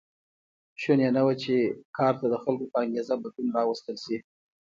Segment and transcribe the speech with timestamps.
[0.81, 1.55] شونې نه وه چې
[1.97, 4.17] کار ته د خلکو په انګېزه بدلون راوستل شي.